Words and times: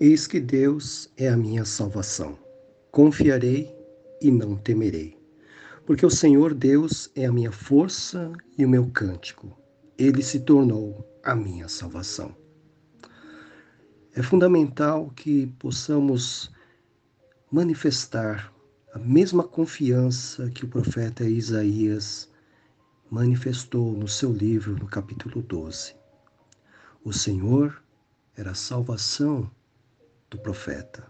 Eis 0.00 0.28
que 0.28 0.38
Deus 0.38 1.10
é 1.16 1.28
a 1.28 1.36
minha 1.36 1.64
salvação. 1.64 2.38
Confiarei 2.92 3.76
e 4.22 4.30
não 4.30 4.56
temerei. 4.56 5.18
Porque 5.84 6.06
o 6.06 6.10
Senhor 6.10 6.54
Deus 6.54 7.10
é 7.16 7.24
a 7.24 7.32
minha 7.32 7.50
força 7.50 8.32
e 8.56 8.64
o 8.64 8.68
meu 8.68 8.88
cântico. 8.92 9.58
Ele 9.98 10.22
se 10.22 10.38
tornou 10.38 11.04
a 11.24 11.34
minha 11.34 11.66
salvação. 11.66 12.32
É 14.14 14.22
fundamental 14.22 15.10
que 15.16 15.48
possamos 15.58 16.52
manifestar 17.50 18.52
a 18.94 19.00
mesma 19.00 19.42
confiança 19.42 20.48
que 20.48 20.64
o 20.64 20.68
profeta 20.68 21.24
Isaías 21.24 22.30
manifestou 23.10 23.94
no 23.94 24.06
seu 24.06 24.32
livro, 24.32 24.76
no 24.76 24.86
capítulo 24.86 25.42
12. 25.42 25.96
O 27.02 27.12
Senhor 27.12 27.82
era 28.36 28.52
a 28.52 28.54
salvação 28.54 29.50
do 30.30 30.38
profeta. 30.38 31.06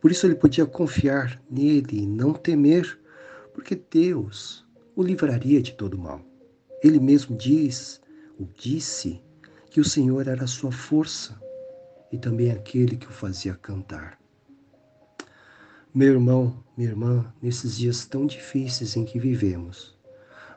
Por 0.00 0.10
isso 0.10 0.26
ele 0.26 0.34
podia 0.34 0.66
confiar 0.66 1.42
nele 1.50 2.02
e 2.02 2.06
não 2.06 2.32
temer, 2.32 2.98
porque 3.52 3.74
Deus 3.90 4.64
o 4.94 5.02
livraria 5.02 5.60
de 5.60 5.72
todo 5.72 5.98
mal. 5.98 6.20
Ele 6.82 7.00
mesmo 7.00 7.36
diz, 7.36 8.00
ou 8.38 8.48
disse, 8.54 9.22
que 9.70 9.80
o 9.80 9.84
Senhor 9.84 10.26
era 10.26 10.44
a 10.44 10.46
sua 10.46 10.72
força 10.72 11.38
e 12.10 12.16
também 12.16 12.50
aquele 12.50 12.96
que 12.96 13.06
o 13.06 13.12
fazia 13.12 13.54
cantar. 13.54 14.18
Meu 15.94 16.12
irmão, 16.12 16.62
minha 16.76 16.90
irmã, 16.90 17.32
nesses 17.42 17.76
dias 17.76 18.06
tão 18.06 18.26
difíceis 18.26 18.96
em 18.96 19.04
que 19.04 19.18
vivemos, 19.18 19.98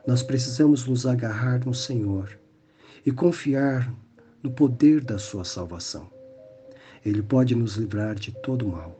nós 0.06 0.22
precisamos 0.22 0.86
nos 0.86 1.06
agarrar 1.06 1.64
no 1.64 1.74
Senhor 1.74 2.38
e 3.04 3.10
confiar 3.10 3.92
no 4.42 4.50
poder 4.50 5.02
da 5.02 5.18
Sua 5.18 5.44
salvação. 5.44 6.19
Ele 7.04 7.22
pode 7.22 7.54
nos 7.54 7.76
livrar 7.76 8.14
de 8.14 8.32
todo 8.32 8.66
mal, 8.66 8.96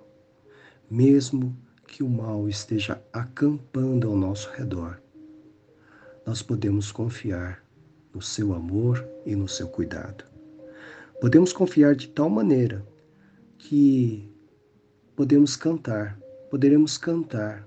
mesmo 0.90 1.56
que 1.86 2.02
o 2.02 2.08
mal 2.08 2.48
esteja 2.48 3.02
acampando 3.12 4.08
ao 4.08 4.16
nosso 4.16 4.50
redor. 4.52 5.00
Nós 6.24 6.42
podemos 6.42 6.92
confiar 6.92 7.62
no 8.14 8.22
seu 8.22 8.54
amor 8.54 9.06
e 9.26 9.34
no 9.34 9.48
seu 9.48 9.68
cuidado. 9.68 10.24
Podemos 11.20 11.52
confiar 11.52 11.94
de 11.94 12.08
tal 12.08 12.30
maneira 12.30 12.84
que 13.58 14.28
podemos 15.14 15.56
cantar, 15.56 16.18
poderemos 16.50 16.96
cantar, 16.96 17.66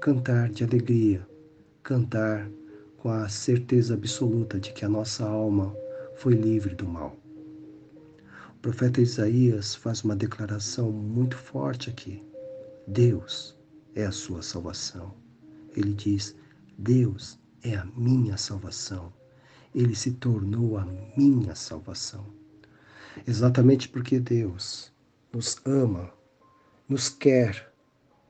cantar 0.00 0.50
de 0.50 0.64
alegria, 0.64 1.26
cantar 1.82 2.50
com 2.98 3.08
a 3.08 3.28
certeza 3.28 3.94
absoluta 3.94 4.60
de 4.60 4.72
que 4.72 4.84
a 4.84 4.88
nossa 4.88 5.24
alma 5.24 5.74
foi 6.16 6.34
livre 6.34 6.74
do 6.74 6.86
mal. 6.86 7.19
O 8.60 8.62
profeta 8.62 9.00
Isaías 9.00 9.74
faz 9.74 10.04
uma 10.04 10.14
declaração 10.14 10.92
muito 10.92 11.34
forte 11.34 11.88
aqui. 11.88 12.22
Deus 12.86 13.56
é 13.94 14.04
a 14.04 14.12
sua 14.12 14.42
salvação. 14.42 15.14
Ele 15.74 15.94
diz: 15.94 16.36
Deus 16.76 17.38
é 17.62 17.74
a 17.74 17.86
minha 17.96 18.36
salvação. 18.36 19.14
Ele 19.74 19.94
se 19.94 20.10
tornou 20.10 20.76
a 20.76 20.86
minha 21.16 21.54
salvação. 21.54 22.26
Exatamente 23.26 23.88
porque 23.88 24.20
Deus 24.20 24.92
nos 25.32 25.56
ama, 25.64 26.12
nos 26.86 27.08
quer 27.08 27.72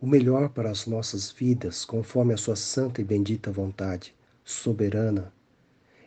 o 0.00 0.06
melhor 0.06 0.50
para 0.50 0.70
as 0.70 0.86
nossas 0.86 1.32
vidas, 1.32 1.84
conforme 1.84 2.34
a 2.34 2.36
sua 2.36 2.54
santa 2.54 3.00
e 3.00 3.04
bendita 3.04 3.50
vontade 3.50 4.14
soberana, 4.44 5.32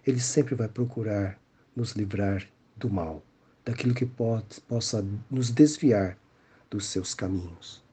Ele 0.07 0.21
sempre 0.21 0.55
vai 0.55 0.69
procurar 0.69 1.37
nos 1.75 1.91
livrar 1.91 2.47
do 2.77 2.89
mal, 2.89 3.21
daquilo 3.65 3.93
que 3.93 4.05
pode, 4.05 4.61
possa 4.61 5.05
nos 5.29 5.49
desviar 5.49 6.17
dos 6.69 6.87
seus 6.87 7.13
caminhos. 7.13 7.83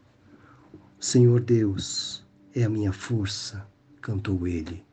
Senhor 0.98 1.40
Deus 1.40 2.26
é 2.54 2.64
a 2.64 2.68
minha 2.68 2.92
força, 2.92 3.66
cantou 4.02 4.46
ele. 4.46 4.84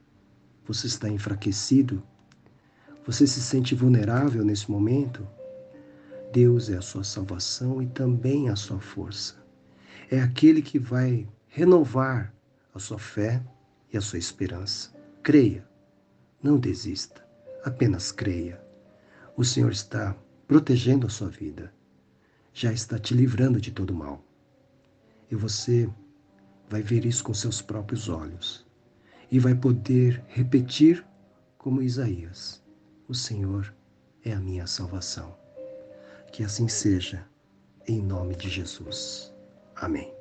Você 0.66 0.88
está 0.88 1.10
enfraquecido? 1.10 2.04
Você 3.06 3.26
se 3.26 3.42
sente 3.42 3.74
vulnerável 3.74 4.44
nesse 4.44 4.70
momento? 4.70 5.28
Deus 6.32 6.70
é 6.70 6.78
a 6.78 6.82
sua 6.82 7.04
salvação 7.04 7.82
e 7.82 7.88
também 7.88 8.50
a 8.50 8.56
sua 8.56 8.80
força. 8.80 9.36
É 10.12 10.20
aquele 10.20 10.62
que 10.62 10.78
vai 10.78 11.28
renovar 11.48 12.34
a 12.74 12.80
sua 12.80 13.00
fé 13.00 13.42
e 13.92 13.98
a 13.98 14.02
sua 14.02 14.20
esperança. 14.20 14.94
Creia, 15.24 15.68
não 16.42 16.60
desista, 16.60 17.26
apenas 17.64 18.12
creia. 18.12 18.62
O 19.36 19.44
Senhor 19.44 19.72
está 19.72 20.16
protegendo 20.48 21.06
a 21.06 21.10
sua 21.10 21.28
vida, 21.28 21.74
já 22.54 22.72
está 22.72 22.98
te 22.98 23.14
livrando 23.14 23.60
de 23.60 23.72
todo 23.72 23.94
mal. 23.94 24.24
E 25.30 25.36
você 25.36 25.90
vai 26.70 26.82
ver 26.82 27.06
isso 27.06 27.24
com 27.24 27.34
seus 27.34 27.62
próprios 27.62 28.10
olhos 28.10 28.66
e 29.30 29.40
vai 29.40 29.54
poder 29.54 30.24
repetir 30.28 31.06
como 31.58 31.82
Isaías: 31.82 32.64
O 33.08 33.14
Senhor 33.14 33.74
é 34.24 34.34
a 34.34 34.40
minha 34.40 34.66
salvação. 34.66 35.36
Que 36.32 36.44
assim 36.44 36.68
seja, 36.68 37.26
em 37.88 38.02
nome 38.02 38.36
de 38.36 38.50
Jesus. 38.50 39.34
Amém. 39.76 40.17